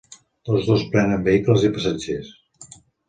[0.49, 2.33] Tots dos prenen vehicles i passatgers.